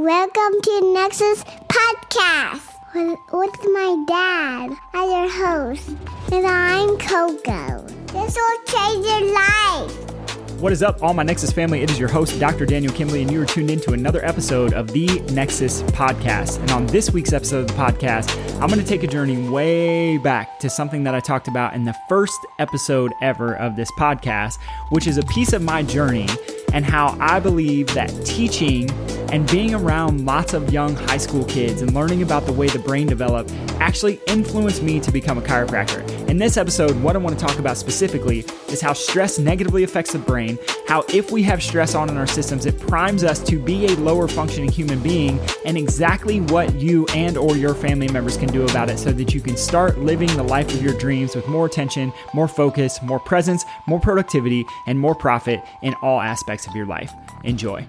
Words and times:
Welcome 0.00 0.62
to 0.62 0.94
Nexus 0.94 1.44
Podcast 1.68 2.94
with, 2.94 3.18
with 3.34 3.64
my 3.64 4.02
dad 4.08 4.70
as 4.94 5.10
your 5.10 5.28
host. 5.28 5.90
And 6.32 6.46
I'm 6.46 6.96
Coco. 6.96 7.86
This 8.06 8.34
will 8.34 8.64
change 8.64 9.04
your 9.04 9.34
life. 9.34 10.10
What 10.58 10.72
is 10.72 10.82
up, 10.82 11.02
all 11.02 11.12
my 11.12 11.22
Nexus 11.22 11.52
family? 11.52 11.82
It 11.82 11.90
is 11.90 11.98
your 11.98 12.08
host, 12.08 12.40
Dr. 12.40 12.64
Daniel 12.64 12.94
Kimbley, 12.94 13.20
and 13.20 13.30
you 13.30 13.42
are 13.42 13.46
tuned 13.46 13.70
in 13.70 13.78
to 13.80 13.92
another 13.92 14.24
episode 14.24 14.72
of 14.72 14.88
the 14.88 15.20
Nexus 15.32 15.82
Podcast. 15.82 16.60
And 16.60 16.70
on 16.70 16.86
this 16.86 17.10
week's 17.10 17.34
episode 17.34 17.68
of 17.70 17.76
the 17.76 17.82
podcast, 17.82 18.34
I'm 18.54 18.70
going 18.70 18.80
to 18.80 18.86
take 18.86 19.02
a 19.02 19.06
journey 19.06 19.50
way 19.50 20.16
back 20.16 20.58
to 20.60 20.70
something 20.70 21.04
that 21.04 21.14
I 21.14 21.20
talked 21.20 21.46
about 21.46 21.74
in 21.74 21.84
the 21.84 21.94
first 22.08 22.38
episode 22.58 23.12
ever 23.20 23.54
of 23.56 23.76
this 23.76 23.90
podcast, 23.98 24.54
which 24.88 25.06
is 25.06 25.18
a 25.18 25.22
piece 25.24 25.52
of 25.52 25.60
my 25.60 25.82
journey 25.82 26.26
and 26.72 26.86
how 26.86 27.18
I 27.20 27.38
believe 27.38 27.88
that 27.88 28.08
teaching 28.24 28.88
and 29.32 29.50
being 29.50 29.74
around 29.74 30.24
lots 30.24 30.54
of 30.54 30.72
young 30.72 30.94
high 30.94 31.16
school 31.16 31.44
kids 31.44 31.82
and 31.82 31.94
learning 31.94 32.22
about 32.22 32.46
the 32.46 32.52
way 32.52 32.68
the 32.68 32.78
brain 32.78 33.06
developed 33.06 33.52
actually 33.80 34.20
influenced 34.26 34.82
me 34.82 35.00
to 35.00 35.10
become 35.10 35.38
a 35.38 35.40
chiropractor. 35.40 36.06
In 36.28 36.38
this 36.38 36.56
episode, 36.56 37.00
what 37.02 37.16
I 37.16 37.18
want 37.18 37.38
to 37.38 37.44
talk 37.44 37.58
about 37.58 37.76
specifically 37.76 38.44
is 38.68 38.80
how 38.80 38.92
stress 38.92 39.38
negatively 39.38 39.84
affects 39.84 40.12
the 40.12 40.18
brain, 40.18 40.58
how 40.86 41.04
if 41.08 41.30
we 41.30 41.42
have 41.44 41.62
stress 41.62 41.94
on 41.94 42.08
in 42.08 42.16
our 42.16 42.26
systems, 42.26 42.66
it 42.66 42.78
primes 42.78 43.24
us 43.24 43.40
to 43.44 43.58
be 43.58 43.86
a 43.86 43.96
lower 43.96 44.28
functioning 44.28 44.70
human 44.70 45.00
being, 45.00 45.40
and 45.64 45.76
exactly 45.76 46.40
what 46.40 46.74
you 46.74 47.06
and 47.14 47.36
or 47.36 47.56
your 47.56 47.74
family 47.74 48.08
members 48.08 48.36
can 48.36 48.48
do 48.48 48.64
about 48.64 48.90
it 48.90 48.98
so 48.98 49.12
that 49.12 49.34
you 49.34 49.40
can 49.40 49.56
start 49.56 49.98
living 49.98 50.28
the 50.36 50.42
life 50.42 50.72
of 50.74 50.82
your 50.82 50.96
dreams 50.98 51.34
with 51.34 51.48
more 51.48 51.66
attention, 51.66 52.12
more 52.34 52.48
focus, 52.48 53.00
more 53.02 53.20
presence, 53.20 53.64
more 53.86 54.00
productivity, 54.00 54.64
and 54.86 54.98
more 54.98 55.14
profit 55.14 55.60
in 55.82 55.94
all 56.02 56.20
aspects 56.20 56.66
of 56.66 56.74
your 56.74 56.86
life. 56.86 57.12
Enjoy. 57.44 57.86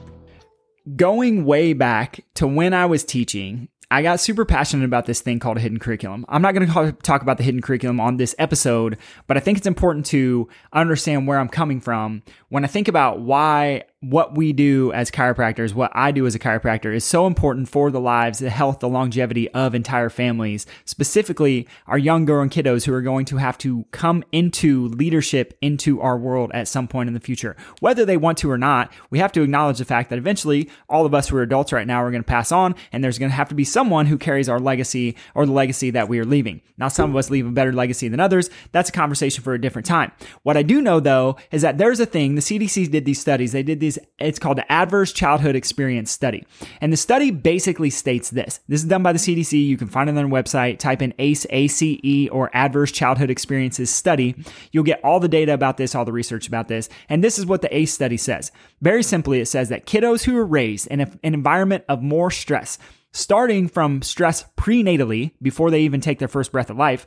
Going 0.95 1.45
way 1.45 1.73
back 1.73 2.25
to 2.35 2.47
when 2.47 2.73
I 2.73 2.85
was 2.85 3.03
teaching, 3.03 3.69
I 3.91 4.01
got 4.01 4.19
super 4.19 4.45
passionate 4.45 4.85
about 4.85 5.05
this 5.05 5.21
thing 5.21 5.39
called 5.39 5.57
a 5.57 5.59
hidden 5.59 5.79
curriculum. 5.79 6.25
I'm 6.29 6.41
not 6.41 6.53
going 6.53 6.67
to 6.67 6.91
talk 7.03 7.21
about 7.21 7.37
the 7.37 7.43
hidden 7.43 7.61
curriculum 7.61 7.99
on 7.99 8.17
this 8.17 8.33
episode, 8.39 8.97
but 9.27 9.37
I 9.37 9.41
think 9.41 9.57
it's 9.57 9.67
important 9.67 10.05
to 10.07 10.47
understand 10.73 11.27
where 11.27 11.37
I'm 11.37 11.49
coming 11.49 11.81
from 11.81 12.23
when 12.49 12.63
I 12.63 12.67
think 12.67 12.87
about 12.87 13.19
why 13.19 13.83
what 14.01 14.35
we 14.35 14.51
do 14.51 14.91
as 14.93 15.11
chiropractors, 15.11 15.75
what 15.75 15.91
I 15.93 16.11
do 16.11 16.25
as 16.25 16.33
a 16.33 16.39
chiropractor 16.39 16.93
is 16.93 17.05
so 17.05 17.27
important 17.27 17.69
for 17.69 17.91
the 17.91 17.99
lives, 17.99 18.39
the 18.39 18.49
health, 18.49 18.79
the 18.79 18.89
longevity 18.89 19.47
of 19.51 19.75
entire 19.75 20.09
families, 20.09 20.65
specifically 20.85 21.67
our 21.85 21.99
young 21.99 22.25
growing 22.25 22.49
kiddos 22.49 22.85
who 22.85 22.93
are 22.95 23.03
going 23.03 23.25
to 23.25 23.37
have 23.37 23.59
to 23.59 23.85
come 23.91 24.23
into 24.31 24.87
leadership 24.87 25.55
into 25.61 26.01
our 26.01 26.17
world 26.17 26.49
at 26.55 26.67
some 26.67 26.87
point 26.87 27.09
in 27.09 27.13
the 27.13 27.19
future. 27.19 27.55
Whether 27.79 28.03
they 28.03 28.17
want 28.17 28.39
to 28.39 28.49
or 28.49 28.57
not, 28.57 28.91
we 29.11 29.19
have 29.19 29.31
to 29.33 29.43
acknowledge 29.43 29.77
the 29.77 29.85
fact 29.85 30.09
that 30.09 30.17
eventually 30.17 30.67
all 30.89 31.05
of 31.05 31.13
us 31.13 31.29
who 31.29 31.37
are 31.37 31.43
adults 31.43 31.71
right 31.71 31.85
now 31.85 32.01
are 32.01 32.09
going 32.09 32.23
to 32.23 32.27
pass 32.27 32.51
on 32.51 32.73
and 32.91 33.03
there's 33.03 33.19
going 33.19 33.29
to 33.29 33.35
have 33.35 33.49
to 33.49 33.55
be 33.55 33.63
someone 33.63 34.07
who 34.07 34.17
carries 34.17 34.49
our 34.49 34.59
legacy 34.59 35.15
or 35.35 35.45
the 35.45 35.51
legacy 35.51 35.91
that 35.91 36.09
we 36.09 36.17
are 36.17 36.25
leaving. 36.25 36.61
Now, 36.75 36.87
some 36.87 37.11
of 37.11 37.15
us 37.15 37.29
leave 37.29 37.45
a 37.45 37.51
better 37.51 37.71
legacy 37.71 38.07
than 38.07 38.19
others. 38.19 38.49
That's 38.71 38.89
a 38.89 38.93
conversation 38.93 39.43
for 39.43 39.53
a 39.53 39.61
different 39.61 39.85
time. 39.85 40.11
What 40.41 40.57
I 40.57 40.63
do 40.63 40.81
know 40.81 40.99
though 40.99 41.37
is 41.51 41.61
that 41.61 41.77
there's 41.77 41.99
a 41.99 42.07
thing, 42.07 42.33
the 42.33 42.41
CDC 42.41 42.89
did 42.89 43.05
these 43.05 43.21
studies. 43.21 43.51
They 43.51 43.61
did 43.61 43.79
these 43.79 43.90
it's 44.19 44.39
called 44.39 44.57
the 44.57 44.71
Adverse 44.71 45.13
Childhood 45.13 45.55
Experience 45.55 46.11
Study. 46.11 46.45
And 46.79 46.91
the 46.91 46.97
study 46.97 47.31
basically 47.31 47.89
states 47.89 48.29
this. 48.29 48.59
This 48.67 48.81
is 48.81 48.87
done 48.87 49.03
by 49.03 49.13
the 49.13 49.19
CDC. 49.19 49.65
You 49.65 49.77
can 49.77 49.87
find 49.87 50.09
it 50.09 50.11
on 50.11 50.15
their 50.15 50.25
website. 50.27 50.79
Type 50.79 51.01
in 51.01 51.13
ACE, 51.19 51.45
ACE, 51.49 52.29
or 52.29 52.49
Adverse 52.53 52.91
Childhood 52.91 53.29
Experiences 53.29 53.89
Study. 53.89 54.35
You'll 54.71 54.83
get 54.83 55.03
all 55.03 55.19
the 55.19 55.27
data 55.27 55.53
about 55.53 55.77
this, 55.77 55.95
all 55.95 56.05
the 56.05 56.11
research 56.11 56.47
about 56.47 56.67
this. 56.67 56.89
And 57.09 57.23
this 57.23 57.39
is 57.39 57.45
what 57.45 57.61
the 57.61 57.75
ACE 57.75 57.93
study 57.93 58.17
says. 58.17 58.51
Very 58.81 59.03
simply, 59.03 59.39
it 59.39 59.47
says 59.47 59.69
that 59.69 59.85
kiddos 59.85 60.23
who 60.23 60.37
are 60.37 60.45
raised 60.45 60.87
in 60.87 61.01
a, 61.01 61.11
an 61.23 61.33
environment 61.33 61.83
of 61.89 62.01
more 62.01 62.31
stress, 62.31 62.77
starting 63.11 63.67
from 63.67 64.01
stress 64.01 64.45
prenatally 64.57 65.31
before 65.41 65.71
they 65.71 65.81
even 65.81 66.01
take 66.01 66.19
their 66.19 66.27
first 66.27 66.51
breath 66.51 66.69
of 66.69 66.77
life, 66.77 67.05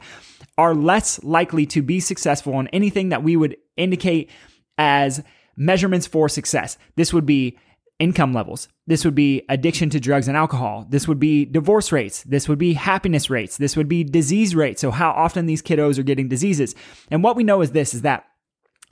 are 0.57 0.75
less 0.75 1.23
likely 1.23 1.67
to 1.67 1.83
be 1.83 2.01
successful 2.01 2.61
in 2.61 2.69
anything 2.69 3.09
that 3.09 3.23
we 3.23 3.37
would 3.37 3.57
indicate 3.77 4.31
as 4.79 5.23
measurements 5.57 6.07
for 6.07 6.29
success. 6.29 6.79
This 6.97 7.13
would 7.13 7.27
be 7.27 7.59
income 7.99 8.33
levels. 8.33 8.69
This 8.87 9.05
would 9.05 9.15
be 9.15 9.43
addiction 9.49 9.89
to 9.91 10.01
drugs 10.01 10.29
and 10.29 10.37
alcohol. 10.37 10.87
This 10.91 11.07
would 11.07 11.21
be 11.21 11.45
divorce 11.45 11.93
rates. 11.93 12.23
This 12.25 12.49
would 12.49 12.59
be 12.59 12.73
happiness 12.73 13.31
rates. 13.31 13.57
This 13.57 13.77
would 13.77 13.89
be 13.89 14.05
disease 14.05 14.55
rates. 14.55 14.81
So 14.81 14.91
how 14.91 15.11
often 15.11 15.47
these 15.47 15.63
kiddos 15.63 15.99
are 15.99 16.03
getting 16.03 16.29
diseases. 16.29 16.75
And 17.11 17.23
what 17.23 17.37
we 17.37 17.45
know 17.45 17.61
is 17.61 17.71
this 17.71 17.95
is 17.95 18.03
that 18.03 18.25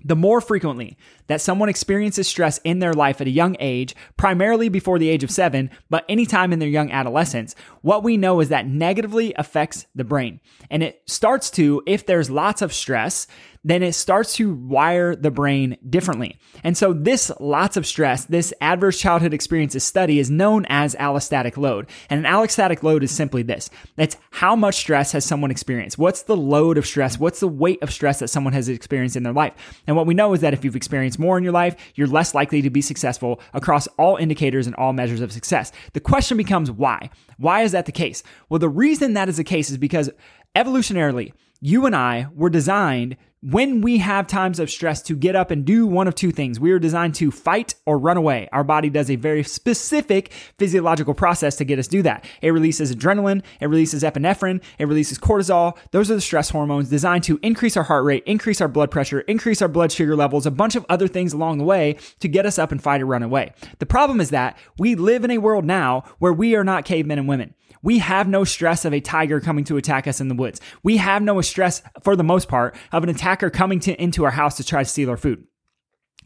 the 0.05 0.17
more 0.17 0.41
frequently 0.41 0.97
that 1.29 1.41
someone 1.41 1.69
experiences 1.69 2.27
stress 2.27 2.59
in 2.65 2.81
their 2.81 2.93
life 2.93 3.21
at 3.21 3.27
a 3.27 3.31
young 3.31 3.57
age, 3.61 3.95
primarily 4.17 4.69
before 4.69 4.99
the 4.99 5.09
age 5.09 5.23
of 5.23 5.31
seven, 5.31 5.71
but 5.91 6.05
anytime 6.09 6.53
in 6.53 6.59
their 6.59 6.69
young 6.69 6.91
adolescence, 6.91 7.55
what 7.83 8.03
we 8.03 8.17
know 8.17 8.41
is 8.41 8.49
that 8.49 8.67
negatively 8.67 9.33
affects 9.37 9.87
the 9.95 10.05
brain. 10.05 10.41
And 10.71 10.83
it 10.83 11.03
starts 11.07 11.51
to, 11.53 11.83
if 11.87 12.05
there's 12.07 12.31
lots 12.31 12.63
of 12.63 12.73
stress, 12.73 13.27
then 13.65 13.83
it 13.83 13.93
starts 13.93 14.35
to 14.35 14.53
wire 14.55 15.15
the 15.15 15.31
brain 15.31 15.77
differently. 15.89 16.39
And 16.65 16.77
so 16.77 16.93
this 16.93 17.31
lots 17.39 17.77
of 17.77 17.87
stress, 17.87 18.25
this 18.25 18.53
adverse 18.61 18.99
childhood 18.99 19.33
experiences 19.33 19.85
study 19.85 20.19
is 20.19 20.31
known 20.31 20.67
as 20.69 20.95
allostatic 20.97 21.57
load. 21.57 21.89
And 22.11 22.25
an 22.25 22.33
allostatic 22.33 22.83
load 22.83 23.05
is 23.05 23.11
simply 23.11 23.43
this. 23.43 23.71
It's 23.97 24.17
how 24.31 24.57
much 24.57 24.77
stress 24.77 25.13
has 25.13 25.25
someone 25.25 25.51
experienced? 25.51 25.99
What's 25.99 26.23
the 26.23 26.37
load 26.37 26.77
of 26.77 26.87
stress? 26.87 27.19
What's 27.19 27.41
the 27.41 27.49
weight 27.49 27.83
of 27.83 27.93
stress 27.93 28.19
that 28.19 28.29
someone 28.29 28.53
has 28.53 28.69
experienced 28.69 29.17
in 29.17 29.23
their 29.23 29.33
life? 29.33 29.55
And 29.87 29.97
what 29.97 30.07
we 30.07 30.15
know 30.15 30.33
is 30.33 30.41
that 30.41 30.55
if 30.55 30.65
you've 30.65 30.77
experienced 30.77 31.19
more 31.19 31.39
in 31.39 31.45
your 31.45 31.53
life, 31.53 31.77
you're 31.95 32.09
less 32.09 32.35
likely 32.35 32.63
to 32.63 32.71
be 32.71 32.83
successful 32.83 33.41
across 33.55 33.87
all 33.99 34.17
indicators 34.17 34.67
and 34.67 34.75
all 34.77 34.93
measures 34.93 35.21
of 35.21 35.33
success. 35.33 35.71
The 35.93 36.01
question 36.01 36.37
becomes 36.37 36.71
why? 36.71 37.11
Why 37.39 37.63
is 37.63 37.73
that 37.73 37.87
the 37.87 37.93
case? 37.93 38.23
Well, 38.49 38.59
the 38.59 38.69
reason 38.69 39.15
that 39.15 39.29
is 39.29 39.37
the 39.37 39.45
case 39.45 39.71
is 39.71 39.79
because 39.79 40.11
evolutionarily, 40.57 41.33
you 41.61 41.87
and 41.87 41.95
I 41.95 42.27
were 42.35 42.51
designed 42.51 43.17
when 43.43 43.81
we 43.81 43.99
have 43.99 44.29
times 44.29 44.61
of 44.61 44.71
stress 44.71 45.03
to 45.03 45.17
get 45.17 45.35
up 45.35 45.51
and 45.51 45.65
do 45.65 45.85
one 45.85 46.07
of 46.07 46.15
two 46.15 46.31
things. 46.31 46.61
We 46.61 46.71
are 46.71 46.79
designed 46.79 47.17
to 47.17 47.33
fight 47.33 47.75
or 47.87 47.99
run 47.99 48.17
away. 48.17 48.49
Our 48.53 48.63
body 48.63 48.89
does 48.89 49.11
a 49.11 49.17
very 49.17 49.43
specific 49.43 50.33
physiological 50.59 51.13
process 51.13 51.57
to 51.57 51.65
get 51.65 51.81
us 51.81 51.89
do 51.89 52.03
that. 52.03 52.25
It 52.41 52.51
releases 52.51 52.95
adrenaline, 52.95 53.43
it 53.61 53.67
releases 53.67 54.05
epinephrine, 54.05 54.63
it 54.79 54.87
releases 54.87 55.19
cortisol. 55.19 55.77
Those 55.91 56.09
are 56.09 56.15
the 56.15 56.21
stress 56.21 56.51
hormones 56.51 56.89
designed 56.89 57.25
to 57.25 57.41
increase 57.43 57.77
our 57.77 57.83
heart 57.83 58.05
rate, 58.05 58.23
increase 58.27 58.61
our 58.61 58.69
blood 58.69 58.93
pressure, 58.93 59.21
increase 59.23 59.61
our 59.61 59.69
blood 59.69 59.91
sugar 59.91 60.15
levels, 60.15 60.47
a 60.47 60.51
bunch 60.53 60.77
of 60.77 60.87
other 60.89 61.09
things 61.09 61.33
along 61.33 61.59
the 61.59 61.65
way 61.65 61.97
to 62.21 62.29
get 62.29 62.47
us 62.47 62.61
up 62.61 62.71
and 62.71 62.81
fight 62.81 63.03
or 63.03 63.07
run 63.07 63.25
away. 63.25 63.53
The 63.81 63.87
problem 63.87 64.21
is 64.21 64.31
that 64.31 64.57
we 64.79 64.95
live 64.95 65.25
in 65.25 65.33
a 65.33 65.39
world 65.39 65.65
now 65.65 66.05
where 66.21 66.33
we 66.33 66.55
are 66.55 66.65
not 66.65 66.85
cavemen 66.85 67.19
and 67.19 67.27
women. 67.27 67.55
We 67.83 67.99
have 67.99 68.29
no 68.29 68.45
stress 68.45 68.85
of 68.85 68.95
a 68.95 69.01
tiger 69.01 69.41
coming 69.41 69.65
to 69.65 69.77
attack 69.77 70.07
us 70.07 70.21
in 70.21 70.29
the 70.29 70.35
woods. 70.35 70.61
We 70.83 70.99
have 70.99 71.23
no 71.23 71.41
stress, 71.41 71.83
for 72.03 72.15
the 72.15 72.23
most 72.23 72.49
part, 72.49 72.77
of 72.93 73.03
an 73.03 73.09
attacker 73.09 73.51
coming 73.51 73.81
to, 73.81 74.01
into 74.01 74.25
our 74.25 74.31
house 74.31 74.57
to 74.59 74.65
try 74.65 74.83
to 74.83 74.89
steal 74.89 75.11
our 75.11 75.17
food. 75.17 75.45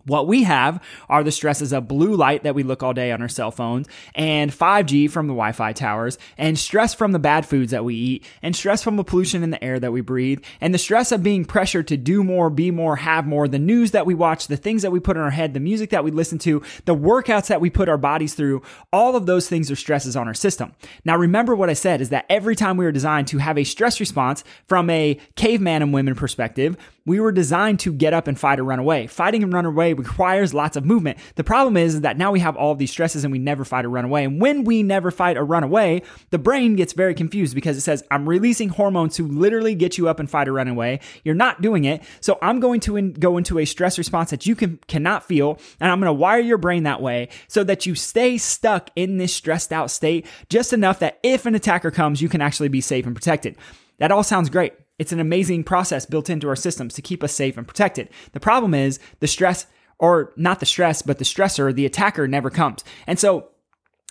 What 0.06 0.28
we 0.28 0.44
have 0.44 0.82
are 1.08 1.24
the 1.24 1.32
stresses 1.32 1.72
of 1.72 1.88
blue 1.88 2.14
light 2.14 2.44
that 2.44 2.54
we 2.54 2.62
look 2.62 2.82
all 2.82 2.94
day 2.94 3.10
on 3.10 3.20
our 3.20 3.28
cell 3.28 3.50
phones 3.50 3.88
and 4.14 4.52
5G 4.52 5.10
from 5.10 5.26
the 5.26 5.32
Wi 5.32 5.52
Fi 5.52 5.72
towers 5.72 6.16
and 6.38 6.56
stress 6.56 6.94
from 6.94 7.10
the 7.10 7.18
bad 7.18 7.44
foods 7.44 7.72
that 7.72 7.84
we 7.84 7.94
eat 7.94 8.24
and 8.40 8.54
stress 8.54 8.82
from 8.82 8.96
the 8.96 9.04
pollution 9.04 9.42
in 9.42 9.50
the 9.50 9.62
air 9.62 9.80
that 9.80 9.92
we 9.92 10.00
breathe 10.00 10.42
and 10.60 10.72
the 10.72 10.78
stress 10.78 11.10
of 11.10 11.24
being 11.24 11.44
pressured 11.44 11.88
to 11.88 11.96
do 11.96 12.22
more, 12.22 12.50
be 12.50 12.70
more, 12.70 12.96
have 12.96 13.26
more, 13.26 13.48
the 13.48 13.58
news 13.58 13.90
that 13.90 14.06
we 14.06 14.14
watch, 14.14 14.46
the 14.46 14.56
things 14.56 14.82
that 14.82 14.92
we 14.92 15.00
put 15.00 15.16
in 15.16 15.22
our 15.22 15.30
head, 15.30 15.54
the 15.54 15.60
music 15.60 15.90
that 15.90 16.04
we 16.04 16.12
listen 16.12 16.38
to, 16.38 16.62
the 16.84 16.94
workouts 16.94 17.48
that 17.48 17.60
we 17.60 17.68
put 17.68 17.88
our 17.88 17.98
bodies 17.98 18.34
through. 18.34 18.62
All 18.92 19.16
of 19.16 19.26
those 19.26 19.48
things 19.48 19.70
are 19.72 19.76
stresses 19.76 20.16
on 20.16 20.28
our 20.28 20.34
system. 20.34 20.72
Now, 21.04 21.16
remember 21.16 21.56
what 21.56 21.70
I 21.70 21.74
said 21.74 22.00
is 22.00 22.10
that 22.10 22.26
every 22.30 22.54
time 22.54 22.76
we 22.76 22.84
were 22.84 22.92
designed 22.92 23.26
to 23.28 23.38
have 23.38 23.58
a 23.58 23.64
stress 23.64 23.98
response 23.98 24.44
from 24.68 24.88
a 24.88 25.18
caveman 25.34 25.82
and 25.82 25.92
women 25.92 26.14
perspective, 26.14 26.76
we 27.06 27.20
were 27.20 27.32
designed 27.32 27.80
to 27.80 27.92
get 27.92 28.12
up 28.12 28.26
and 28.26 28.38
fight 28.38 28.60
or 28.60 28.64
run 28.64 28.78
away. 28.78 29.06
Fighting 29.06 29.42
and 29.42 29.52
run 29.52 29.64
away 29.64 29.94
requires 29.94 30.52
lots 30.52 30.76
of 30.76 30.84
movement. 30.84 31.18
The 31.36 31.44
problem 31.44 31.76
is, 31.76 32.02
that 32.02 32.18
now 32.18 32.32
we 32.32 32.40
have 32.40 32.56
all 32.56 32.74
these 32.74 32.90
stresses 32.90 33.24
and 33.24 33.32
we 33.32 33.38
never 33.38 33.64
fight 33.64 33.84
or 33.84 33.88
run 33.88 34.04
away. 34.04 34.24
And 34.24 34.40
when 34.40 34.64
we 34.64 34.82
never 34.82 35.10
fight 35.10 35.36
or 35.36 35.44
run 35.44 35.62
away, 35.62 36.02
the 36.30 36.38
brain 36.38 36.76
gets 36.76 36.92
very 36.92 37.14
confused 37.14 37.54
because 37.54 37.76
it 37.76 37.80
says, 37.80 38.02
I'm 38.10 38.28
releasing 38.28 38.68
hormones 38.68 39.14
to 39.16 39.26
literally 39.26 39.74
get 39.74 39.96
you 39.96 40.08
up 40.08 40.20
and 40.20 40.28
fight 40.28 40.48
or 40.48 40.52
run 40.52 40.68
away. 40.68 41.00
You're 41.24 41.34
not 41.34 41.62
doing 41.62 41.84
it. 41.84 42.02
So 42.20 42.38
I'm 42.42 42.60
going 42.60 42.80
to 42.80 42.96
in- 42.96 43.12
go 43.12 43.38
into 43.38 43.58
a 43.58 43.64
stress 43.64 43.98
response 43.98 44.30
that 44.30 44.46
you 44.46 44.54
can 44.54 44.78
cannot 44.88 45.24
feel. 45.24 45.58
And 45.80 45.90
I'm 45.90 46.00
going 46.00 46.08
to 46.08 46.12
wire 46.12 46.40
your 46.40 46.58
brain 46.58 46.82
that 46.82 47.00
way 47.00 47.28
so 47.48 47.64
that 47.64 47.86
you 47.86 47.94
stay 47.94 48.38
stuck 48.38 48.90
in 48.96 49.18
this 49.18 49.34
stressed 49.34 49.72
out 49.72 49.90
state 49.90 50.26
just 50.48 50.72
enough 50.72 50.98
that 51.00 51.18
if 51.22 51.46
an 51.46 51.54
attacker 51.54 51.90
comes, 51.90 52.20
you 52.20 52.28
can 52.28 52.40
actually 52.40 52.68
be 52.68 52.80
safe 52.80 53.06
and 53.06 53.14
protected. 53.14 53.56
That 53.98 54.12
all 54.12 54.22
sounds 54.22 54.50
great. 54.50 54.74
It's 54.98 55.12
an 55.12 55.20
amazing 55.20 55.64
process 55.64 56.06
built 56.06 56.30
into 56.30 56.48
our 56.48 56.56
systems 56.56 56.94
to 56.94 57.02
keep 57.02 57.22
us 57.22 57.32
safe 57.32 57.56
and 57.56 57.66
protected. 57.66 58.08
The 58.32 58.40
problem 58.40 58.74
is 58.74 58.98
the 59.20 59.26
stress, 59.26 59.66
or 59.98 60.32
not 60.36 60.60
the 60.60 60.66
stress, 60.66 61.02
but 61.02 61.18
the 61.18 61.24
stressor, 61.24 61.74
the 61.74 61.86
attacker 61.86 62.26
never 62.26 62.50
comes. 62.50 62.82
And 63.06 63.18
so 63.18 63.50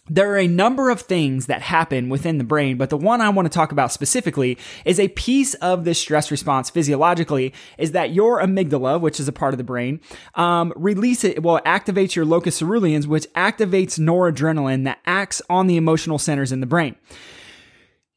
there 0.07 0.31
are 0.31 0.37
a 0.37 0.47
number 0.47 0.91
of 0.91 1.01
things 1.01 1.47
that 1.47 1.63
happen 1.63 2.09
within 2.09 2.37
the 2.37 2.43
brain, 2.43 2.77
but 2.77 2.91
the 2.91 2.97
one 2.97 3.21
I 3.21 3.29
want 3.29 3.47
to 3.47 3.49
talk 3.49 3.71
about 3.71 3.91
specifically 3.91 4.55
is 4.85 4.99
a 4.99 5.07
piece 5.07 5.55
of 5.55 5.83
this 5.83 5.99
stress 5.99 6.29
response 6.29 6.69
physiologically 6.69 7.53
is 7.79 7.93
that 7.93 8.11
your 8.11 8.39
amygdala, 8.39 9.01
which 9.01 9.19
is 9.19 9.27
a 9.27 9.31
part 9.31 9.55
of 9.55 9.57
the 9.57 9.63
brain, 9.63 9.99
um, 10.35 10.71
release 10.75 11.23
it, 11.23 11.41
well, 11.41 11.59
activates 11.65 12.13
your 12.13 12.25
locus 12.25 12.61
ceruleus, 12.61 13.07
which 13.07 13.25
activates 13.33 13.97
noradrenaline 13.97 14.83
that 14.83 14.99
acts 15.07 15.41
on 15.49 15.65
the 15.65 15.77
emotional 15.77 16.19
centers 16.19 16.51
in 16.51 16.59
the 16.59 16.67
brain. 16.67 16.95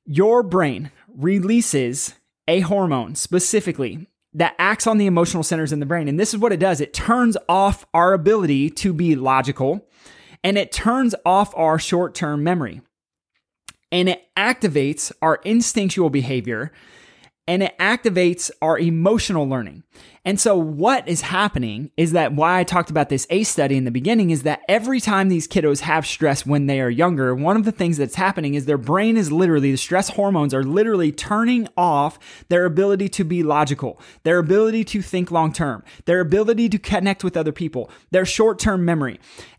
Your 0.04 0.42
brain 0.42 0.90
releases 1.16 2.14
a 2.48 2.60
hormone 2.60 3.14
specifically 3.14 4.08
that 4.32 4.56
acts 4.58 4.86
on 4.86 4.98
the 4.98 5.06
emotional 5.06 5.42
centers 5.42 5.72
in 5.72 5.80
the 5.80 5.86
brain. 5.86 6.08
And 6.08 6.18
this 6.18 6.34
is 6.34 6.40
what 6.40 6.52
it 6.52 6.58
does. 6.58 6.80
It 6.80 6.92
turns 6.92 7.36
off 7.48 7.86
our 7.94 8.12
ability 8.12 8.70
to 8.70 8.92
be 8.92 9.14
logical 9.14 9.86
and 10.42 10.58
it 10.58 10.72
turns 10.72 11.14
off 11.24 11.56
our 11.56 11.78
short 11.78 12.14
term 12.14 12.42
memory 12.42 12.80
and 13.92 14.08
it 14.08 14.22
activates 14.36 15.12
our 15.22 15.40
instinctual 15.44 16.10
behavior 16.10 16.72
and 17.46 17.62
it 17.62 17.76
activates 17.78 18.50
our 18.60 18.78
emotional 18.78 19.48
learning. 19.48 19.82
And 20.28 20.38
so, 20.38 20.58
what 20.58 21.08
is 21.08 21.22
happening 21.22 21.90
is 21.96 22.12
that 22.12 22.34
why 22.34 22.58
I 22.58 22.62
talked 22.62 22.90
about 22.90 23.08
this 23.08 23.26
ACE 23.30 23.48
study 23.48 23.78
in 23.78 23.86
the 23.86 23.90
beginning 23.90 24.28
is 24.28 24.42
that 24.42 24.60
every 24.68 25.00
time 25.00 25.30
these 25.30 25.48
kiddos 25.48 25.80
have 25.80 26.06
stress 26.06 26.44
when 26.44 26.66
they 26.66 26.82
are 26.82 26.90
younger, 26.90 27.34
one 27.34 27.56
of 27.56 27.64
the 27.64 27.72
things 27.72 27.96
that's 27.96 28.16
happening 28.16 28.52
is 28.52 28.66
their 28.66 28.76
brain 28.76 29.16
is 29.16 29.32
literally, 29.32 29.70
the 29.70 29.78
stress 29.78 30.10
hormones 30.10 30.52
are 30.52 30.62
literally 30.62 31.12
turning 31.12 31.66
off 31.78 32.18
their 32.50 32.66
ability 32.66 33.08
to 33.08 33.24
be 33.24 33.42
logical, 33.42 33.98
their 34.24 34.36
ability 34.36 34.84
to 34.84 35.00
think 35.00 35.30
long 35.30 35.50
term, 35.50 35.82
their 36.04 36.20
ability 36.20 36.68
to 36.68 36.78
connect 36.78 37.24
with 37.24 37.34
other 37.34 37.50
people, 37.50 37.90
their 38.10 38.26
short 38.26 38.58
term 38.58 38.84
memory 38.84 39.18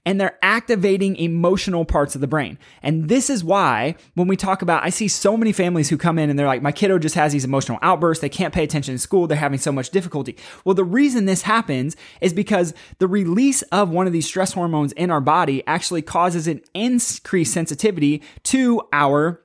and 0.10 0.19
they're 0.19 0.39
activating 0.42 1.15
emotional 1.18 1.86
parts 1.86 2.15
of 2.15 2.22
the 2.22 2.27
brain. 2.27 2.57
And 2.81 3.10
this 3.10 3.30
is 3.30 3.44
why 3.44 3.95
when 4.15 4.27
we 4.27 4.36
talk 4.36 4.62
about, 4.62 4.83
I 4.83 4.89
see 4.89 5.07
so 5.07 5.38
many 5.38 5.51
families 5.51 5.89
who 5.89 5.98
come 5.98 6.18
in 6.18 6.30
and 6.31 6.39
they're 6.39 6.48
like, 6.48 6.62
my 6.62 6.72
kiddo 6.72 6.98
just 6.98 7.13
has 7.13 7.31
these 7.31 7.45
emotional 7.45 7.77
outbursts. 7.81 8.22
They 8.22 8.30
can't 8.30 8.54
pay 8.54 8.63
attention 8.63 8.94
in 8.94 8.98
school. 8.98 9.27
They're 9.27 9.38
having 9.38 9.60
so 9.60 9.72
much 9.72 9.92
difficulty. 9.92 10.36
Well, 10.65 10.75
the 10.75 10.83
reason 10.83 11.25
this 11.25 11.44
happens 11.44 11.95
is 12.21 12.33
because 12.33 12.73
the 13.00 13.07
release 13.07 13.61
of 13.63 13.89
one 13.89 14.07
of 14.07 14.13
these 14.13 14.27
stress 14.27 14.53
hormones 14.53 14.91
in 14.94 15.11
our 15.11 15.21
body 15.21 15.65
actually 15.67 16.01
causes 16.01 16.47
an 16.47 16.61
increased 16.73 17.53
sensitivity 17.53 18.21
to 18.44 18.81
our 18.94 19.41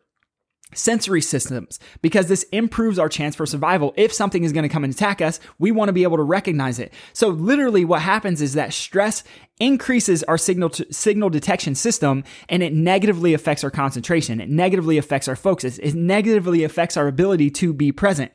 sensory 0.74 1.20
systems 1.20 1.78
because 2.02 2.26
this 2.26 2.44
improves 2.44 2.98
our 2.98 3.08
chance 3.08 3.34
for 3.34 3.46
survival. 3.46 3.94
If 3.96 4.12
something 4.12 4.44
is 4.44 4.52
going 4.52 4.64
to 4.64 4.68
come 4.68 4.84
and 4.84 4.92
attack 4.92 5.20
us, 5.20 5.40
we 5.58 5.72
want 5.72 5.88
to 5.88 5.92
be 5.92 6.02
able 6.02 6.16
to 6.16 6.22
recognize 6.22 6.78
it. 6.78 6.92
So 7.12 7.28
literally 7.28 7.84
what 7.84 8.02
happens 8.02 8.42
is 8.42 8.54
that 8.54 8.72
stress 8.72 9.24
increases 9.60 10.22
our 10.24 10.38
signal 10.38 10.70
to, 10.70 10.92
signal 10.92 11.30
detection 11.30 11.74
system 11.74 12.24
and 12.48 12.62
it 12.62 12.72
negatively 12.72 13.34
affects 13.34 13.64
our 13.64 13.70
concentration. 13.70 14.40
It 14.40 14.48
negatively 14.48 14.98
affects 14.98 15.28
our 15.28 15.36
focus. 15.36 15.78
It 15.78 15.94
negatively 15.94 16.64
affects 16.64 16.96
our 16.96 17.06
ability 17.06 17.50
to 17.52 17.72
be 17.72 17.92
present. 17.92 18.32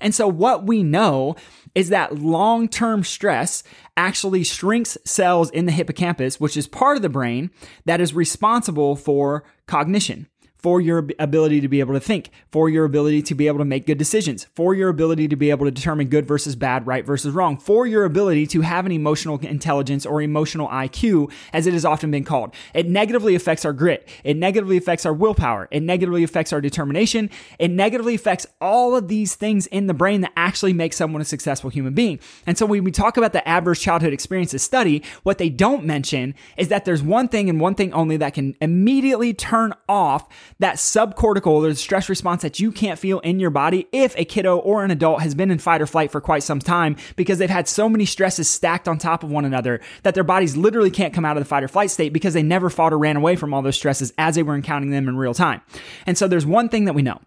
And 0.00 0.14
so 0.14 0.28
what 0.28 0.66
we 0.66 0.82
know 0.82 1.36
is 1.76 1.90
that 1.90 2.18
long 2.18 2.66
term 2.68 3.04
stress 3.04 3.62
actually 3.96 4.42
shrinks 4.42 4.98
cells 5.04 5.50
in 5.50 5.66
the 5.66 5.72
hippocampus, 5.72 6.40
which 6.40 6.56
is 6.56 6.66
part 6.66 6.96
of 6.96 7.02
the 7.02 7.08
brain 7.08 7.50
that 7.84 8.00
is 8.00 8.14
responsible 8.14 8.96
for 8.96 9.44
cognition 9.66 10.26
for 10.58 10.80
your 10.80 11.06
ability 11.18 11.60
to 11.60 11.68
be 11.68 11.80
able 11.80 11.94
to 11.94 12.00
think, 12.00 12.30
for 12.50 12.68
your 12.68 12.84
ability 12.84 13.22
to 13.22 13.34
be 13.34 13.46
able 13.46 13.58
to 13.58 13.64
make 13.64 13.86
good 13.86 13.98
decisions, 13.98 14.44
for 14.54 14.74
your 14.74 14.88
ability 14.88 15.28
to 15.28 15.36
be 15.36 15.50
able 15.50 15.66
to 15.66 15.70
determine 15.70 16.08
good 16.08 16.26
versus 16.26 16.56
bad, 16.56 16.86
right 16.86 17.04
versus 17.04 17.34
wrong, 17.34 17.56
for 17.56 17.86
your 17.86 18.04
ability 18.04 18.46
to 18.46 18.62
have 18.62 18.86
an 18.86 18.92
emotional 18.92 19.38
intelligence 19.38 20.06
or 20.06 20.22
emotional 20.22 20.68
IQ, 20.68 21.30
as 21.52 21.66
it 21.66 21.72
has 21.72 21.84
often 21.84 22.10
been 22.10 22.24
called. 22.24 22.54
It 22.74 22.88
negatively 22.88 23.34
affects 23.34 23.64
our 23.64 23.72
grit. 23.72 24.08
It 24.24 24.36
negatively 24.36 24.76
affects 24.76 25.06
our 25.06 25.12
willpower. 25.12 25.68
It 25.70 25.82
negatively 25.82 26.24
affects 26.24 26.52
our 26.52 26.60
determination. 26.60 27.30
It 27.58 27.70
negatively 27.70 28.14
affects 28.14 28.46
all 28.60 28.96
of 28.96 29.08
these 29.08 29.34
things 29.34 29.66
in 29.66 29.86
the 29.86 29.94
brain 29.94 30.22
that 30.22 30.32
actually 30.36 30.72
make 30.72 30.92
someone 30.92 31.22
a 31.22 31.24
successful 31.24 31.70
human 31.70 31.94
being. 31.94 32.18
And 32.46 32.56
so 32.56 32.66
when 32.66 32.84
we 32.84 32.90
talk 32.90 33.16
about 33.16 33.32
the 33.32 33.46
adverse 33.46 33.80
childhood 33.80 34.12
experiences 34.12 34.62
study, 34.62 35.02
what 35.22 35.38
they 35.38 35.48
don't 35.48 35.84
mention 35.84 36.34
is 36.56 36.68
that 36.68 36.84
there's 36.84 37.02
one 37.02 37.28
thing 37.28 37.48
and 37.48 37.60
one 37.60 37.74
thing 37.74 37.92
only 37.92 38.16
that 38.16 38.34
can 38.34 38.56
immediately 38.60 39.34
turn 39.34 39.74
off 39.88 40.28
that 40.58 40.76
subcortical 40.76 41.46
or 41.46 41.68
the 41.68 41.74
stress 41.74 42.08
response 42.08 42.42
that 42.42 42.60
you 42.60 42.72
can't 42.72 42.98
feel 42.98 43.18
in 43.20 43.40
your 43.40 43.50
body 43.50 43.86
if 43.92 44.14
a 44.16 44.24
kiddo 44.24 44.58
or 44.58 44.84
an 44.84 44.90
adult 44.90 45.22
has 45.22 45.34
been 45.34 45.50
in 45.50 45.58
fight 45.58 45.82
or 45.82 45.86
flight 45.86 46.10
for 46.10 46.20
quite 46.20 46.42
some 46.42 46.60
time 46.60 46.96
because 47.16 47.38
they've 47.38 47.50
had 47.50 47.68
so 47.68 47.88
many 47.88 48.04
stresses 48.04 48.48
stacked 48.48 48.88
on 48.88 48.98
top 48.98 49.22
of 49.22 49.30
one 49.30 49.44
another 49.44 49.80
that 50.02 50.14
their 50.14 50.24
bodies 50.24 50.56
literally 50.56 50.90
can't 50.90 51.14
come 51.14 51.24
out 51.24 51.36
of 51.36 51.40
the 51.40 51.48
fight 51.48 51.62
or 51.62 51.68
flight 51.68 51.90
state 51.90 52.12
because 52.12 52.34
they 52.34 52.42
never 52.42 52.70
fought 52.70 52.92
or 52.92 52.98
ran 52.98 53.16
away 53.16 53.36
from 53.36 53.52
all 53.52 53.62
those 53.62 53.76
stresses 53.76 54.12
as 54.18 54.34
they 54.34 54.42
were 54.42 54.54
encountering 54.54 54.90
them 54.90 55.08
in 55.08 55.16
real 55.16 55.34
time. 55.34 55.60
And 56.06 56.16
so 56.16 56.28
there's 56.28 56.46
one 56.46 56.68
thing 56.68 56.84
that 56.84 56.94
we 56.94 57.02
know, 57.02 57.20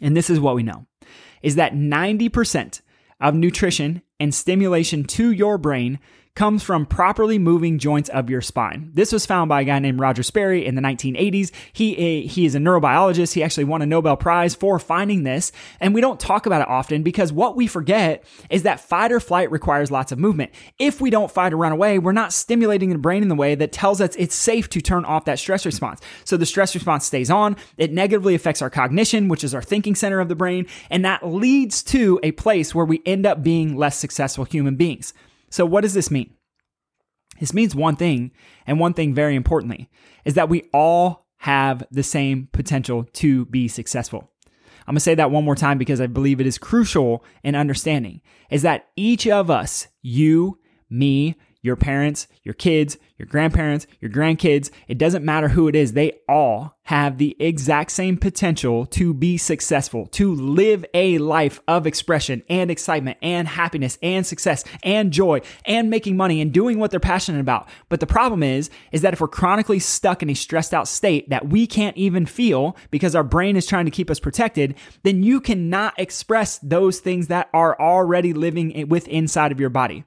and 0.00 0.16
this 0.16 0.30
is 0.30 0.40
what 0.40 0.54
we 0.54 0.62
know, 0.62 0.86
is 1.42 1.56
that 1.56 1.74
90% 1.74 2.80
of 3.20 3.34
nutrition 3.34 4.02
and 4.20 4.34
stimulation 4.34 5.04
to 5.04 5.30
your 5.30 5.58
brain 5.58 5.98
comes 6.36 6.62
from 6.62 6.86
properly 6.86 7.38
moving 7.38 7.78
joints 7.78 8.10
of 8.10 8.30
your 8.30 8.42
spine. 8.42 8.90
This 8.92 9.10
was 9.10 9.26
found 9.26 9.48
by 9.48 9.62
a 9.62 9.64
guy 9.64 9.78
named 9.78 9.98
Roger 9.98 10.22
Sperry 10.22 10.64
in 10.64 10.74
the 10.74 10.82
1980s. 10.82 11.50
He, 11.72 11.96
eh, 11.96 12.28
he 12.28 12.44
is 12.44 12.54
a 12.54 12.58
neurobiologist. 12.58 13.32
He 13.32 13.42
actually 13.42 13.64
won 13.64 13.80
a 13.82 13.86
Nobel 13.86 14.16
Prize 14.16 14.54
for 14.54 14.78
finding 14.78 15.24
this. 15.24 15.50
And 15.80 15.94
we 15.94 16.02
don't 16.02 16.20
talk 16.20 16.44
about 16.44 16.60
it 16.60 16.68
often 16.68 17.02
because 17.02 17.32
what 17.32 17.56
we 17.56 17.66
forget 17.66 18.22
is 18.50 18.64
that 18.64 18.80
fight 18.80 19.12
or 19.12 19.18
flight 19.18 19.50
requires 19.50 19.90
lots 19.90 20.12
of 20.12 20.18
movement. 20.18 20.52
If 20.78 21.00
we 21.00 21.08
don't 21.08 21.30
fight 21.30 21.54
or 21.54 21.56
run 21.56 21.72
away, 21.72 21.98
we're 21.98 22.12
not 22.12 22.34
stimulating 22.34 22.90
the 22.90 22.98
brain 22.98 23.22
in 23.22 23.28
the 23.28 23.34
way 23.34 23.54
that 23.54 23.72
tells 23.72 24.02
us 24.02 24.14
it's 24.16 24.34
safe 24.34 24.68
to 24.70 24.82
turn 24.82 25.06
off 25.06 25.24
that 25.24 25.38
stress 25.38 25.64
response. 25.64 26.00
So 26.24 26.36
the 26.36 26.46
stress 26.46 26.74
response 26.74 27.06
stays 27.06 27.30
on. 27.30 27.56
It 27.78 27.92
negatively 27.92 28.34
affects 28.34 28.60
our 28.60 28.70
cognition, 28.70 29.28
which 29.28 29.42
is 29.42 29.54
our 29.54 29.62
thinking 29.62 29.94
center 29.94 30.20
of 30.20 30.28
the 30.28 30.36
brain. 30.36 30.66
And 30.90 31.02
that 31.06 31.26
leads 31.26 31.82
to 31.84 32.20
a 32.22 32.32
place 32.32 32.74
where 32.74 32.84
we 32.84 33.00
end 33.06 33.24
up 33.24 33.42
being 33.42 33.74
less 33.74 33.98
successful 33.98 34.44
human 34.44 34.76
beings. 34.76 35.14
So, 35.56 35.64
what 35.64 35.80
does 35.80 35.94
this 35.94 36.10
mean? 36.10 36.34
This 37.40 37.54
means 37.54 37.74
one 37.74 37.96
thing, 37.96 38.30
and 38.66 38.78
one 38.78 38.92
thing 38.92 39.14
very 39.14 39.34
importantly, 39.34 39.88
is 40.26 40.34
that 40.34 40.50
we 40.50 40.64
all 40.74 41.28
have 41.38 41.82
the 41.90 42.02
same 42.02 42.50
potential 42.52 43.04
to 43.14 43.46
be 43.46 43.66
successful. 43.66 44.30
I'm 44.86 44.92
gonna 44.92 45.00
say 45.00 45.14
that 45.14 45.30
one 45.30 45.46
more 45.46 45.54
time 45.54 45.78
because 45.78 45.98
I 45.98 46.08
believe 46.08 46.42
it 46.42 46.46
is 46.46 46.58
crucial 46.58 47.24
in 47.42 47.54
understanding 47.54 48.20
is 48.50 48.60
that 48.62 48.88
each 48.96 49.26
of 49.26 49.50
us, 49.50 49.88
you, 50.02 50.58
me, 50.90 51.36
your 51.66 51.76
parents, 51.76 52.28
your 52.44 52.54
kids, 52.54 52.96
your 53.18 53.26
grandparents, 53.26 53.86
your 54.00 54.10
grandkids, 54.10 54.70
it 54.88 54.98
doesn't 54.98 55.24
matter 55.24 55.48
who 55.48 55.68
it 55.68 55.74
is, 55.74 55.92
they 55.92 56.12
all 56.28 56.76
have 56.84 57.18
the 57.18 57.34
exact 57.40 57.90
same 57.90 58.16
potential 58.16 58.86
to 58.86 59.12
be 59.12 59.36
successful, 59.36 60.06
to 60.06 60.32
live 60.34 60.84
a 60.94 61.18
life 61.18 61.60
of 61.66 61.86
expression 61.86 62.42
and 62.48 62.70
excitement 62.70 63.18
and 63.22 63.48
happiness 63.48 63.98
and 64.02 64.24
success 64.24 64.62
and 64.84 65.12
joy 65.12 65.40
and 65.64 65.90
making 65.90 66.16
money 66.16 66.40
and 66.40 66.52
doing 66.52 66.78
what 66.78 66.90
they're 66.90 67.00
passionate 67.00 67.40
about. 67.40 67.68
But 67.88 68.00
the 68.00 68.06
problem 68.06 68.42
is, 68.42 68.70
is 68.92 69.00
that 69.00 69.12
if 69.12 69.20
we're 69.20 69.28
chronically 69.28 69.80
stuck 69.80 70.22
in 70.22 70.30
a 70.30 70.34
stressed 70.34 70.74
out 70.74 70.86
state 70.86 71.28
that 71.30 71.48
we 71.48 71.66
can't 71.66 71.96
even 71.96 72.26
feel 72.26 72.76
because 72.90 73.16
our 73.16 73.24
brain 73.24 73.56
is 73.56 73.66
trying 73.66 73.86
to 73.86 73.90
keep 73.90 74.10
us 74.10 74.20
protected, 74.20 74.76
then 75.02 75.24
you 75.24 75.40
cannot 75.40 75.98
express 75.98 76.58
those 76.58 77.00
things 77.00 77.26
that 77.26 77.48
are 77.52 77.80
already 77.80 78.32
living 78.32 78.88
with 78.88 79.08
inside 79.08 79.50
of 79.50 79.58
your 79.58 79.70
body. 79.70 80.04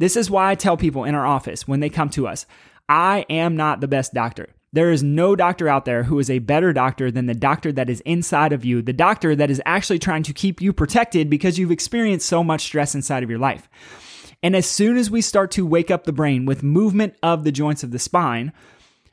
This 0.00 0.16
is 0.16 0.30
why 0.30 0.50
I 0.50 0.54
tell 0.54 0.78
people 0.78 1.04
in 1.04 1.14
our 1.14 1.26
office 1.26 1.68
when 1.68 1.80
they 1.80 1.90
come 1.90 2.08
to 2.10 2.26
us, 2.26 2.46
I 2.88 3.26
am 3.28 3.54
not 3.54 3.82
the 3.82 3.86
best 3.86 4.14
doctor. 4.14 4.48
There 4.72 4.90
is 4.90 5.02
no 5.02 5.36
doctor 5.36 5.68
out 5.68 5.84
there 5.84 6.04
who 6.04 6.18
is 6.18 6.30
a 6.30 6.38
better 6.38 6.72
doctor 6.72 7.10
than 7.10 7.26
the 7.26 7.34
doctor 7.34 7.70
that 7.72 7.90
is 7.90 8.00
inside 8.00 8.54
of 8.54 8.64
you, 8.64 8.80
the 8.80 8.94
doctor 8.94 9.36
that 9.36 9.50
is 9.50 9.60
actually 9.66 9.98
trying 9.98 10.22
to 10.22 10.32
keep 10.32 10.62
you 10.62 10.72
protected 10.72 11.28
because 11.28 11.58
you've 11.58 11.70
experienced 11.70 12.26
so 12.26 12.42
much 12.42 12.62
stress 12.62 12.94
inside 12.94 13.22
of 13.22 13.28
your 13.28 13.38
life. 13.38 13.68
And 14.42 14.56
as 14.56 14.64
soon 14.64 14.96
as 14.96 15.10
we 15.10 15.20
start 15.20 15.50
to 15.52 15.66
wake 15.66 15.90
up 15.90 16.04
the 16.04 16.14
brain 16.14 16.46
with 16.46 16.62
movement 16.62 17.16
of 17.22 17.44
the 17.44 17.52
joints 17.52 17.82
of 17.82 17.90
the 17.90 17.98
spine, 17.98 18.54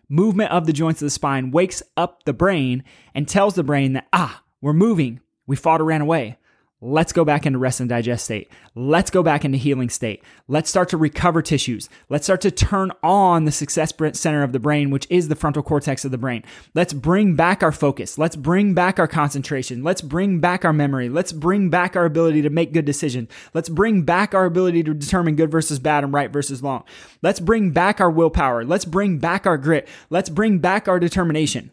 movement 0.08 0.52
of 0.52 0.68
the 0.68 0.74
joints 0.74 1.02
of 1.02 1.08
the 1.08 1.12
spine 1.12 1.52
wakes 1.52 1.84
up 1.98 2.24
the 2.24 2.32
brain 2.32 2.86
and 3.14 3.28
tells 3.28 3.56
the 3.56 3.64
brain 3.64 3.92
that, 3.92 4.08
ah, 4.14 4.42
we're 4.62 4.72
moving. 4.72 5.20
We 5.48 5.58
fought 5.58 5.82
or 5.82 5.86
ran 5.86 6.00
away. 6.00 6.38
Let's 6.80 7.12
go 7.12 7.26
back 7.26 7.48
into 7.48 7.58
rest 7.58 7.80
and 7.80 7.90
digest 7.90 8.26
state. 8.26 8.52
Let's 8.76 9.10
go 9.10 9.24
back 9.24 9.44
into 9.44 9.58
healing 9.58 9.90
state. 9.90 10.24
Let's 10.48 10.70
start 10.70 10.90
to 10.90 10.98
recover 10.98 11.42
tissues. 11.42 11.90
Let's 12.08 12.26
start 12.26 12.42
to 12.42 12.52
turn 12.52 12.92
on 13.02 13.46
the 13.46 13.52
success 13.52 13.92
center 14.14 14.44
of 14.44 14.52
the 14.52 14.60
brain, 14.60 14.92
which 14.92 15.08
is 15.10 15.28
the 15.28 15.36
frontal 15.36 15.64
cortex 15.64 16.06
of 16.06 16.12
the 16.12 16.20
brain. 16.20 16.44
Let's 16.76 16.94
bring 16.94 17.36
back 17.36 17.64
our 17.64 17.72
focus. 17.72 18.20
Let's 18.20 18.36
bring 18.36 18.76
back 18.76 19.00
our 19.00 19.08
concentration. 19.08 19.84
Let's 19.84 20.02
bring 20.02 20.40
back 20.40 20.66
our 20.66 20.74
memory. 20.74 21.10
Let's 21.10 21.32
bring 21.32 21.72
back 21.72 21.96
our 21.96 22.06
ability 22.06 22.44
to 22.44 22.52
make 22.52 22.74
good 22.74 22.86
decisions. 22.86 23.32
Let's 23.56 23.70
bring 23.70 24.04
back 24.04 24.36
our 24.36 24.46
ability 24.46 24.84
to 24.84 24.94
determine 24.94 25.36
good 25.36 25.50
versus 25.50 25.80
bad 25.80 26.04
and 26.04 26.14
right 26.14 26.32
versus 26.32 26.62
wrong. 26.62 26.84
Let's 27.24 27.40
bring 27.40 27.72
back 27.72 28.00
our 28.00 28.12
willpower. 28.12 28.64
Let's 28.64 28.86
bring 28.86 29.18
back 29.18 29.48
our 29.48 29.58
grit. 29.58 29.88
Let's 30.12 30.30
bring 30.30 30.60
back 30.60 30.88
our 30.88 31.00
determination. 31.00 31.72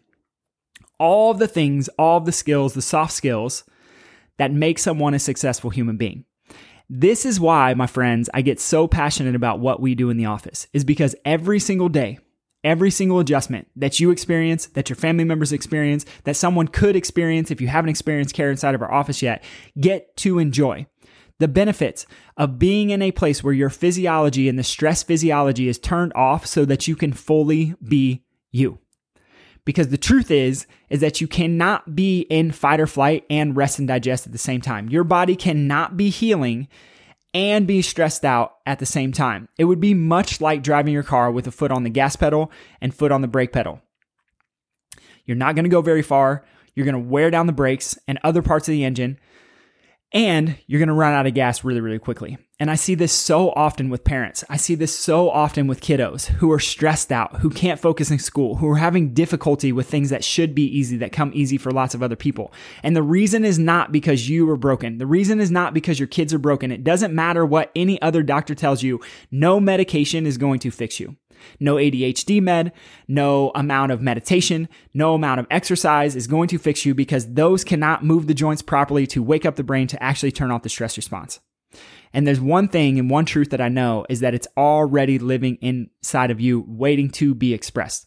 All 0.99 1.35
the 1.35 1.49
things, 1.49 1.89
all 1.99 2.21
the 2.21 2.33
skills, 2.33 2.73
the 2.73 2.81
soft 2.81 3.13
skills 3.13 3.65
that 4.39 4.53
make 4.53 4.79
someone 4.79 5.15
a 5.15 5.19
successful 5.19 5.71
human 5.71 5.97
being. 5.97 6.25
This 6.89 7.25
is 7.25 7.41
why, 7.41 7.73
my 7.75 7.87
friends, 7.87 8.29
I 8.35 8.43
get 8.43 8.61
so 8.61 8.87
passionate 8.87 9.35
about 9.35 9.61
what 9.61 9.81
we 9.81 9.95
do 9.95 10.11
in 10.11 10.17
the 10.17 10.27
office, 10.27 10.67
is 10.73 10.85
because 10.85 11.17
every 11.25 11.59
single 11.59 11.89
day, 11.89 12.19
every 12.63 12.91
single 12.91 13.21
adjustment 13.21 13.69
that 13.77 14.01
you 14.01 14.11
experience, 14.11 14.67
that 14.67 14.89
your 14.91 14.97
family 14.97 15.25
members 15.25 15.53
experience, 15.53 16.05
that 16.25 16.37
someone 16.37 16.69
could 16.69 16.95
experience 16.95 17.51
if 17.51 17.61
you 17.61 17.69
haven't 17.69 17.91
experienced 17.91 18.35
care 18.35 18.51
inside 18.51 18.75
of 18.75 18.83
our 18.83 18.93
office 18.93 19.23
yet, 19.23 19.43
get 19.81 20.17
to 20.19 20.39
enjoy. 20.39 20.87
The 21.41 21.49
benefits 21.49 22.07
of 22.37 22.59
being 22.59 22.91
in 22.91 23.03
a 23.03 23.13
place 23.13 23.43
where 23.43 23.55
your 23.55 23.71
physiology 23.71 24.49
and 24.49 24.59
the 24.59 24.63
stress 24.63 25.03
physiology 25.03 25.69
is 25.69 25.79
turned 25.79 26.13
off 26.15 26.47
so 26.47 26.65
that 26.65 26.87
you 26.87 26.97
can 26.97 27.13
fully 27.13 27.75
be 27.83 28.25
you. 28.53 28.79
Because 29.65 29.89
the 29.89 29.99
truth 29.99 30.31
is, 30.31 30.67
is 30.91 31.01
that 31.01 31.21
you 31.21 31.27
cannot 31.27 31.97
be 31.97 32.21
in 32.21 32.53
fight 32.53 32.81
or 32.81 32.87
flight 32.87 33.25
and 33.31 33.57
rest 33.57 33.79
and 33.79 33.89
digest 33.89 34.27
at 34.27 34.33
the 34.33 34.39
same 34.39 34.61
time. 34.61 34.89
Your 34.89 35.05
body 35.05 35.37
cannot 35.37 35.97
be 35.97 36.11
healing 36.11 36.69
and 37.33 37.67
be 37.67 37.83
stressed 37.83 38.25
out 38.25 38.57
at 38.67 38.79
the 38.79 38.87
same 38.87 39.11
time. 39.11 39.49
It 39.59 39.65
would 39.65 39.81
be 39.81 39.95
much 39.95 40.41
like 40.41 40.63
driving 40.63 40.93
your 40.93 41.03
car 41.03 41.31
with 41.31 41.47
a 41.47 41.51
foot 41.51 41.73
on 41.73 41.83
the 41.83 41.91
gas 41.91 42.15
pedal 42.15 42.53
and 42.81 42.95
foot 42.95 43.11
on 43.11 43.23
the 43.23 43.29
brake 43.29 43.53
pedal. 43.53 43.81
You're 45.25 45.37
not 45.37 45.55
going 45.55 45.65
to 45.65 45.71
go 45.71 45.81
very 45.81 46.03
far. 46.03 46.45
You're 46.75 46.87
going 46.87 47.03
to 47.03 47.11
wear 47.11 47.31
down 47.31 47.47
the 47.47 47.53
brakes 47.53 47.99
and 48.07 48.19
other 48.23 48.43
parts 48.43 48.69
of 48.69 48.73
the 48.73 48.85
engine 48.85 49.19
and 50.15 50.57
you're 50.69 50.79
going 50.79 50.89
to 50.89 50.95
run 50.95 51.13
out 51.13 51.27
of 51.27 51.35
gas 51.35 51.65
really, 51.65 51.81
really 51.81 51.99
quickly. 51.99 52.39
And 52.65 52.71
I 52.71 52.77
see 52.77 52.95
this 52.95 53.13
so 53.13 53.51
often 53.51 53.91
with 53.91 54.05
parents. 54.05 54.43
I 54.49 54.57
see 54.57 54.75
this 54.75 54.99
so 54.99 55.29
often 55.29 55.67
with 55.67 55.83
kiddos 55.83 56.29
who 56.29 56.51
are 56.51 56.59
stressed 56.59 57.13
out, 57.13 57.41
who 57.41 57.51
can't 57.51 57.79
focus 57.79 58.11
in 58.11 58.19
school, 58.19 58.55
who 58.55 58.71
are 58.71 58.79
having 58.79 59.13
difficulty 59.13 59.71
with 59.71 59.87
things 59.87 60.09
that 60.09 60.25
should 60.25 60.55
be 60.55 60.65
easy, 60.65 60.97
that 60.97 61.13
come 61.13 61.31
easy 61.35 61.59
for 61.59 61.71
lots 61.71 61.95
of 61.95 62.03
other 62.03 62.17
people. 62.17 62.55
And 62.83 62.97
the 62.97 63.03
reason 63.03 63.45
is 63.45 63.59
not 63.59 63.93
because 63.93 64.31
you 64.31 64.49
are 64.49 64.57
broken. 64.57 64.97
The 64.97 65.07
reason 65.07 65.43
is 65.43 65.51
not 65.51 65.75
because 65.75 66.01
your 66.01 66.07
kids 66.07 66.33
are 66.33 66.39
broken. 66.39 66.73
It 66.73 66.85
doesn't 66.85 67.15
matter 67.15 67.45
what 67.45 67.71
any 67.77 68.01
other 68.01 68.23
doctor 68.23 68.55
tells 68.55 68.83
you. 68.83 68.99
No 69.31 69.61
medication 69.61 70.25
is 70.25 70.39
going 70.39 70.61
to 70.61 70.71
fix 70.71 70.99
you. 70.99 71.19
No 71.61 71.75
ADHD 71.75 72.41
med, 72.41 72.73
no 73.07 73.53
amount 73.55 73.93
of 73.93 74.01
meditation, 74.01 74.71
no 74.95 75.13
amount 75.13 75.39
of 75.39 75.47
exercise 75.51 76.17
is 76.17 76.27
going 76.27 76.49
to 76.49 76.59
fix 76.59 76.87
you 76.87 76.95
because 76.95 77.35
those 77.35 77.63
cannot 77.63 78.03
move 78.03 78.27
the 78.27 78.33
joints 78.33 78.63
properly 78.63 79.07
to 79.09 79.23
wake 79.23 79.45
up 79.45 79.57
the 79.57 79.63
brain 79.63 79.87
to 79.89 80.03
actually 80.03 80.33
turn 80.33 80.51
off 80.51 80.63
the 80.63 80.71
stress 80.71 80.97
response. 80.97 81.41
And 82.15 82.27
there's 82.27 82.41
one 82.41 82.69
thing 82.69 82.99
and 82.99 83.11
one 83.11 83.27
truth 83.27 83.51
that 83.51 83.61
I 83.61 83.69
know 83.69 84.07
is 84.09 84.21
that 84.21 84.35
it's 84.35 84.49
already 84.57 85.19
living 85.19 85.57
inside 85.57 86.31
of 86.31 86.41
you, 86.41 86.65
waiting 86.67 87.11
to 87.11 87.35
be 87.35 87.53
expressed. 87.53 88.07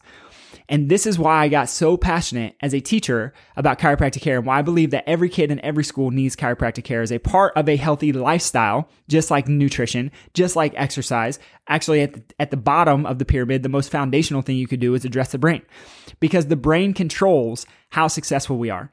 And 0.70 0.90
this 0.90 1.06
is 1.06 1.18
why 1.18 1.42
I 1.42 1.48
got 1.48 1.68
so 1.68 1.96
passionate 1.96 2.54
as 2.60 2.74
a 2.74 2.80
teacher 2.80 3.32
about 3.56 3.78
chiropractic 3.78 4.20
care 4.20 4.38
and 4.38 4.46
why 4.46 4.58
I 4.58 4.62
believe 4.62 4.90
that 4.90 5.08
every 5.08 5.28
kid 5.28 5.50
in 5.50 5.60
every 5.60 5.84
school 5.84 6.10
needs 6.10 6.36
chiropractic 6.36 6.84
care 6.84 7.00
as 7.00 7.12
a 7.12 7.18
part 7.18 7.54
of 7.56 7.68
a 7.68 7.76
healthy 7.76 8.12
lifestyle, 8.12 8.88
just 9.08 9.30
like 9.30 9.48
nutrition, 9.48 10.10
just 10.34 10.56
like 10.56 10.74
exercise. 10.76 11.38
Actually, 11.68 12.02
at 12.02 12.12
the, 12.14 12.22
at 12.38 12.50
the 12.50 12.56
bottom 12.56 13.06
of 13.06 13.18
the 13.18 13.24
pyramid, 13.24 13.62
the 13.62 13.68
most 13.68 13.90
foundational 13.90 14.42
thing 14.42 14.56
you 14.56 14.66
could 14.66 14.80
do 14.80 14.94
is 14.94 15.04
address 15.04 15.32
the 15.32 15.38
brain 15.38 15.62
because 16.20 16.46
the 16.46 16.56
brain 16.56 16.92
controls 16.92 17.64
how 17.90 18.08
successful 18.08 18.58
we 18.58 18.68
are. 18.68 18.92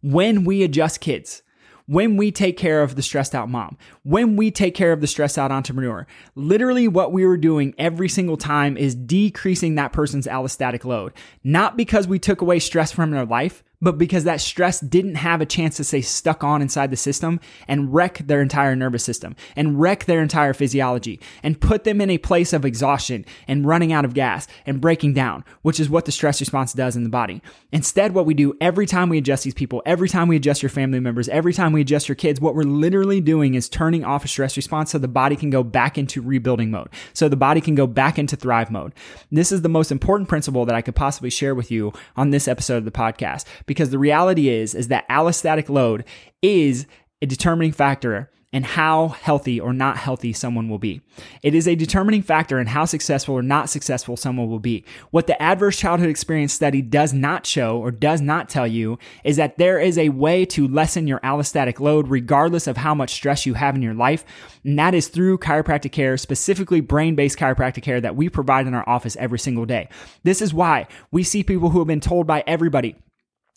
When 0.00 0.44
we 0.44 0.62
adjust 0.62 1.00
kids, 1.00 1.42
when 1.86 2.16
we 2.16 2.30
take 2.32 2.56
care 2.56 2.82
of 2.82 2.96
the 2.96 3.02
stressed 3.02 3.34
out 3.34 3.48
mom, 3.48 3.76
when 4.02 4.36
we 4.36 4.50
take 4.50 4.74
care 4.74 4.92
of 4.92 5.00
the 5.00 5.06
stressed 5.06 5.38
out 5.38 5.52
entrepreneur, 5.52 6.06
literally 6.34 6.88
what 6.88 7.12
we 7.12 7.26
were 7.26 7.36
doing 7.36 7.74
every 7.78 8.08
single 8.08 8.36
time 8.36 8.76
is 8.76 8.94
decreasing 8.94 9.74
that 9.74 9.92
person's 9.92 10.26
allostatic 10.26 10.84
load. 10.84 11.12
Not 11.42 11.76
because 11.76 12.08
we 12.08 12.18
took 12.18 12.40
away 12.40 12.58
stress 12.58 12.90
from 12.90 13.10
their 13.10 13.26
life, 13.26 13.62
but 13.80 13.98
because 13.98 14.24
that 14.24 14.40
stress 14.40 14.80
didn't 14.80 15.16
have 15.16 15.40
a 15.40 15.46
chance 15.46 15.76
to 15.76 15.84
stay 15.84 16.00
stuck 16.00 16.42
on 16.42 16.62
inside 16.62 16.90
the 16.90 16.96
system 16.96 17.40
and 17.68 17.92
wreck 17.92 18.18
their 18.18 18.40
entire 18.40 18.74
nervous 18.74 19.04
system 19.04 19.36
and 19.56 19.80
wreck 19.80 20.04
their 20.04 20.22
entire 20.22 20.54
physiology 20.54 21.20
and 21.42 21.60
put 21.60 21.84
them 21.84 22.00
in 22.00 22.10
a 22.10 22.18
place 22.18 22.52
of 22.52 22.64
exhaustion 22.64 23.24
and 23.46 23.66
running 23.66 23.92
out 23.92 24.04
of 24.04 24.14
gas 24.14 24.46
and 24.64 24.80
breaking 24.80 25.12
down, 25.12 25.44
which 25.62 25.78
is 25.78 25.90
what 25.90 26.04
the 26.04 26.12
stress 26.12 26.40
response 26.40 26.72
does 26.72 26.96
in 26.96 27.02
the 27.02 27.08
body. 27.08 27.42
Instead, 27.72 28.14
what 28.14 28.26
we 28.26 28.34
do 28.34 28.54
every 28.60 28.86
time 28.86 29.08
we 29.08 29.18
adjust 29.18 29.44
these 29.44 29.54
people, 29.54 29.82
every 29.84 30.08
time 30.08 30.28
we 30.28 30.36
adjust 30.36 30.62
your 30.62 30.70
family 30.70 31.00
members, 31.00 31.28
every 31.28 31.52
time 31.52 31.72
we 31.72 31.80
adjust 31.80 32.08
your 32.08 32.16
kids, 32.16 32.40
what 32.40 32.54
we're 32.54 32.62
literally 32.62 33.20
doing 33.20 33.54
is 33.54 33.68
turning 33.68 34.04
off 34.04 34.24
a 34.24 34.28
stress 34.28 34.56
response 34.56 34.92
so 34.92 34.98
the 34.98 35.08
body 35.08 35.36
can 35.36 35.50
go 35.50 35.62
back 35.62 35.98
into 35.98 36.22
rebuilding 36.22 36.70
mode. 36.70 36.88
So 37.12 37.28
the 37.28 37.36
body 37.36 37.60
can 37.60 37.74
go 37.74 37.86
back 37.86 38.18
into 38.18 38.36
thrive 38.36 38.70
mode. 38.70 38.94
This 39.30 39.52
is 39.52 39.62
the 39.62 39.68
most 39.68 39.92
important 39.92 40.28
principle 40.28 40.64
that 40.64 40.74
I 40.74 40.82
could 40.82 40.94
possibly 40.94 41.30
share 41.30 41.54
with 41.54 41.70
you 41.70 41.92
on 42.16 42.30
this 42.30 42.48
episode 42.48 42.78
of 42.78 42.84
the 42.84 42.90
podcast 42.90 43.44
because 43.74 43.90
the 43.90 43.98
reality 43.98 44.48
is 44.48 44.74
is 44.74 44.88
that 44.88 45.08
allostatic 45.08 45.68
load 45.68 46.04
is 46.42 46.86
a 47.20 47.26
determining 47.26 47.72
factor 47.72 48.30
in 48.54 48.62
how 48.62 49.08
healthy 49.08 49.58
or 49.58 49.72
not 49.72 49.96
healthy 49.96 50.32
someone 50.32 50.68
will 50.68 50.78
be. 50.78 51.00
It 51.42 51.56
is 51.56 51.66
a 51.66 51.74
determining 51.74 52.22
factor 52.22 52.60
in 52.60 52.68
how 52.68 52.84
successful 52.84 53.34
or 53.34 53.42
not 53.42 53.68
successful 53.68 54.16
someone 54.16 54.48
will 54.48 54.60
be. 54.60 54.84
What 55.10 55.26
the 55.26 55.40
adverse 55.42 55.76
childhood 55.76 56.08
experience 56.08 56.52
study 56.52 56.80
does 56.80 57.12
not 57.12 57.46
show 57.46 57.78
or 57.78 57.90
does 57.90 58.20
not 58.20 58.48
tell 58.48 58.68
you 58.68 58.96
is 59.24 59.38
that 59.38 59.58
there 59.58 59.80
is 59.80 59.98
a 59.98 60.10
way 60.10 60.44
to 60.46 60.68
lessen 60.68 61.08
your 61.08 61.18
allostatic 61.20 61.80
load 61.80 62.06
regardless 62.06 62.68
of 62.68 62.76
how 62.76 62.94
much 62.94 63.12
stress 63.12 63.44
you 63.44 63.54
have 63.54 63.74
in 63.74 63.82
your 63.82 63.92
life. 63.92 64.24
And 64.62 64.78
that 64.78 64.94
is 64.94 65.08
through 65.08 65.38
chiropractic 65.38 65.90
care, 65.90 66.16
specifically 66.16 66.80
brain 66.80 67.16
based 67.16 67.36
chiropractic 67.36 67.82
care 67.82 68.00
that 68.00 68.14
we 68.14 68.28
provide 68.28 68.68
in 68.68 68.74
our 68.74 68.88
office 68.88 69.16
every 69.16 69.40
single 69.40 69.66
day. 69.66 69.88
This 70.22 70.40
is 70.40 70.54
why 70.54 70.86
we 71.10 71.24
see 71.24 71.42
people 71.42 71.70
who 71.70 71.80
have 71.80 71.88
been 71.88 71.98
told 71.98 72.28
by 72.28 72.44
everybody 72.46 72.94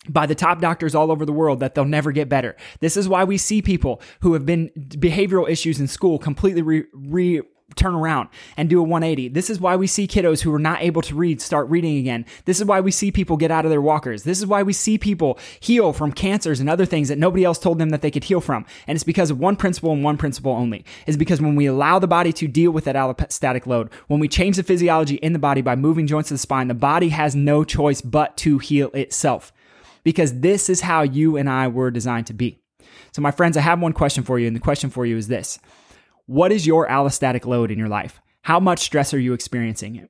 by 0.08 0.26
the 0.26 0.34
top 0.34 0.60
doctors 0.60 0.94
all 0.94 1.10
over 1.10 1.24
the 1.24 1.32
world 1.32 1.60
that 1.60 1.74
they'll 1.74 1.84
never 1.84 2.12
get 2.12 2.28
better. 2.28 2.56
This 2.80 2.96
is 2.96 3.08
why 3.08 3.24
we 3.24 3.38
see 3.38 3.62
people 3.62 4.00
who 4.20 4.32
have 4.34 4.46
been 4.46 4.70
behavioral 4.76 5.48
issues 5.48 5.80
in 5.80 5.86
school 5.86 6.18
completely 6.18 6.62
re, 6.62 6.84
re 6.92 7.42
turn 7.76 7.94
around 7.94 8.28
and 8.56 8.68
do 8.68 8.80
a 8.80 8.82
180. 8.82 9.28
This 9.28 9.50
is 9.50 9.60
why 9.60 9.76
we 9.76 9.86
see 9.86 10.06
kiddos 10.06 10.40
who 10.40 10.52
are 10.54 10.58
not 10.58 10.82
able 10.82 11.02
to 11.02 11.14
read 11.14 11.40
start 11.40 11.68
reading 11.68 11.98
again. 11.98 12.24
This 12.44 12.58
is 12.58 12.66
why 12.66 12.80
we 12.80 12.90
see 12.90 13.12
people 13.12 13.36
get 13.36 13.50
out 13.50 13.64
of 13.64 13.70
their 13.70 13.80
walkers. 13.80 14.22
This 14.24 14.38
is 14.38 14.46
why 14.46 14.62
we 14.62 14.72
see 14.72 14.98
people 14.98 15.38
heal 15.60 15.92
from 15.92 16.12
cancers 16.12 16.60
and 16.60 16.68
other 16.68 16.86
things 16.86 17.08
that 17.08 17.18
nobody 17.18 17.44
else 17.44 17.58
told 17.58 17.78
them 17.78 17.90
that 17.90 18.02
they 18.02 18.10
could 18.10 18.24
heal 18.24 18.40
from. 18.40 18.64
And 18.86 18.96
it's 18.96 19.04
because 19.04 19.30
of 19.30 19.38
one 19.38 19.56
principle 19.56 19.92
and 19.92 20.02
one 20.02 20.16
principle 20.16 20.52
only. 20.52 20.84
Is 21.06 21.16
because 21.16 21.40
when 21.40 21.56
we 21.56 21.66
allow 21.66 21.98
the 21.98 22.08
body 22.08 22.32
to 22.34 22.48
deal 22.48 22.70
with 22.70 22.84
that 22.84 22.96
allostatic 22.96 23.66
load, 23.66 23.90
when 24.08 24.20
we 24.20 24.28
change 24.28 24.56
the 24.56 24.62
physiology 24.62 25.16
in 25.16 25.32
the 25.32 25.38
body 25.38 25.60
by 25.60 25.76
moving 25.76 26.06
joints 26.06 26.30
of 26.30 26.34
the 26.34 26.38
spine, 26.38 26.68
the 26.68 26.74
body 26.74 27.10
has 27.10 27.34
no 27.36 27.64
choice 27.64 28.00
but 28.00 28.36
to 28.38 28.58
heal 28.58 28.90
itself 28.92 29.52
because 30.04 30.40
this 30.40 30.68
is 30.68 30.80
how 30.80 31.02
you 31.02 31.36
and 31.36 31.48
I 31.48 31.68
were 31.68 31.90
designed 31.90 32.26
to 32.28 32.34
be. 32.34 32.58
So, 33.12 33.22
my 33.22 33.30
friends, 33.30 33.56
I 33.56 33.60
have 33.60 33.80
one 33.80 33.92
question 33.92 34.24
for 34.24 34.38
you, 34.38 34.46
and 34.46 34.56
the 34.56 34.60
question 34.60 34.90
for 34.90 35.06
you 35.06 35.16
is 35.16 35.28
this 35.28 35.58
What 36.26 36.52
is 36.52 36.66
your 36.66 36.88
allostatic 36.88 37.46
load 37.46 37.70
in 37.70 37.78
your 37.78 37.88
life? 37.88 38.20
How 38.42 38.60
much 38.60 38.80
stress 38.80 39.12
are 39.12 39.18
you 39.18 39.32
experiencing? 39.32 40.08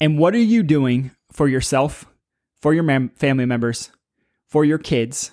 And 0.00 0.18
what 0.18 0.34
are 0.34 0.38
you 0.38 0.62
doing 0.62 1.10
for 1.32 1.48
yourself, 1.48 2.06
for 2.60 2.72
your 2.72 2.82
mem- 2.82 3.10
family 3.10 3.46
members, 3.46 3.90
for 4.46 4.64
your 4.64 4.78
kids 4.78 5.32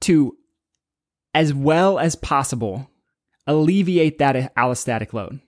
to, 0.00 0.36
as 1.34 1.54
well 1.54 1.98
as 1.98 2.16
possible, 2.16 2.90
alleviate 3.46 4.18
that 4.18 4.54
allostatic 4.56 5.12
load? 5.12 5.40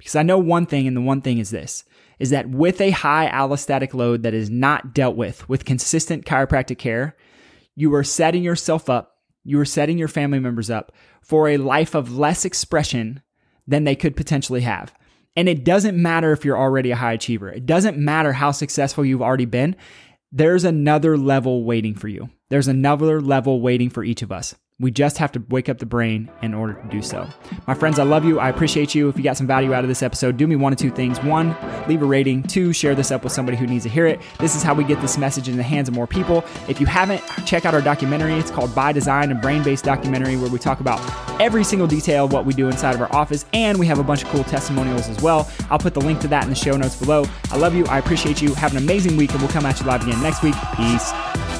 Because 0.00 0.16
I 0.16 0.22
know 0.22 0.38
one 0.38 0.64
thing, 0.64 0.86
and 0.86 0.96
the 0.96 1.02
one 1.02 1.20
thing 1.20 1.38
is 1.38 1.50
this 1.50 1.84
is 2.18 2.30
that 2.30 2.48
with 2.50 2.80
a 2.80 2.90
high 2.90 3.30
allostatic 3.30 3.94
load 3.94 4.22
that 4.22 4.34
is 4.34 4.50
not 4.50 4.94
dealt 4.94 5.16
with 5.16 5.48
with 5.48 5.64
consistent 5.64 6.24
chiropractic 6.26 6.78
care, 6.78 7.16
you 7.74 7.94
are 7.94 8.04
setting 8.04 8.42
yourself 8.42 8.90
up, 8.90 9.16
you 9.44 9.58
are 9.58 9.64
setting 9.64 9.98
your 9.98 10.08
family 10.08 10.38
members 10.38 10.70
up 10.70 10.92
for 11.22 11.48
a 11.48 11.56
life 11.56 11.94
of 11.94 12.16
less 12.16 12.44
expression 12.44 13.22
than 13.66 13.84
they 13.84 13.94
could 13.94 14.16
potentially 14.16 14.62
have. 14.62 14.94
And 15.36 15.48
it 15.48 15.64
doesn't 15.64 16.00
matter 16.00 16.32
if 16.32 16.44
you're 16.44 16.58
already 16.58 16.90
a 16.90 16.96
high 16.96 17.12
achiever. 17.12 17.50
It 17.50 17.66
doesn't 17.66 17.96
matter 17.96 18.32
how 18.32 18.50
successful 18.50 19.04
you've 19.04 19.22
already 19.22 19.44
been. 19.44 19.76
There's 20.32 20.64
another 20.64 21.16
level 21.16 21.64
waiting 21.64 21.94
for 21.94 22.08
you. 22.08 22.30
There's 22.48 22.68
another 22.68 23.20
level 23.20 23.60
waiting 23.60 23.90
for 23.90 24.02
each 24.02 24.22
of 24.22 24.32
us. 24.32 24.54
We 24.80 24.90
just 24.90 25.18
have 25.18 25.30
to 25.32 25.42
wake 25.50 25.68
up 25.68 25.76
the 25.78 25.84
brain 25.84 26.30
in 26.40 26.54
order 26.54 26.72
to 26.72 26.88
do 26.88 27.02
so. 27.02 27.28
My 27.66 27.74
friends, 27.74 27.98
I 27.98 28.04
love 28.04 28.24
you. 28.24 28.40
I 28.40 28.48
appreciate 28.48 28.94
you. 28.94 29.10
If 29.10 29.18
you 29.18 29.22
got 29.22 29.36
some 29.36 29.46
value 29.46 29.74
out 29.74 29.84
of 29.84 29.88
this 29.88 30.02
episode, 30.02 30.38
do 30.38 30.46
me 30.46 30.56
one 30.56 30.72
of 30.72 30.78
two 30.78 30.90
things. 30.90 31.22
One, 31.22 31.54
leave 31.86 32.00
a 32.00 32.06
rating. 32.06 32.44
Two, 32.44 32.72
share 32.72 32.94
this 32.94 33.10
up 33.10 33.22
with 33.22 33.32
somebody 33.34 33.58
who 33.58 33.66
needs 33.66 33.84
to 33.84 33.90
hear 33.90 34.06
it. 34.06 34.18
This 34.38 34.56
is 34.56 34.62
how 34.62 34.72
we 34.72 34.84
get 34.84 34.98
this 35.02 35.18
message 35.18 35.50
in 35.50 35.58
the 35.58 35.62
hands 35.62 35.90
of 35.90 35.94
more 35.94 36.06
people. 36.06 36.44
If 36.66 36.80
you 36.80 36.86
haven't, 36.86 37.22
check 37.44 37.66
out 37.66 37.74
our 37.74 37.82
documentary. 37.82 38.32
It's 38.34 38.50
called 38.50 38.74
By 38.74 38.92
Design, 38.92 39.30
a 39.30 39.34
brain 39.34 39.62
based 39.62 39.84
documentary 39.84 40.38
where 40.38 40.50
we 40.50 40.58
talk 40.58 40.80
about 40.80 40.98
every 41.38 41.62
single 41.62 41.86
detail 41.86 42.24
of 42.24 42.32
what 42.32 42.46
we 42.46 42.54
do 42.54 42.68
inside 42.68 42.94
of 42.94 43.02
our 43.02 43.14
office. 43.14 43.44
And 43.52 43.78
we 43.78 43.86
have 43.86 43.98
a 43.98 44.04
bunch 44.04 44.22
of 44.22 44.30
cool 44.30 44.44
testimonials 44.44 45.10
as 45.10 45.20
well. 45.20 45.50
I'll 45.68 45.78
put 45.78 45.92
the 45.92 46.00
link 46.00 46.20
to 46.20 46.28
that 46.28 46.44
in 46.44 46.48
the 46.48 46.56
show 46.56 46.78
notes 46.78 46.96
below. 46.96 47.26
I 47.50 47.58
love 47.58 47.74
you. 47.74 47.84
I 47.86 47.98
appreciate 47.98 48.40
you. 48.40 48.54
Have 48.54 48.72
an 48.72 48.78
amazing 48.78 49.18
week, 49.18 49.32
and 49.32 49.40
we'll 49.40 49.50
come 49.50 49.66
at 49.66 49.78
you 49.78 49.84
live 49.84 50.02
again 50.06 50.22
next 50.22 50.42
week. 50.42 50.54
Peace. 50.74 51.59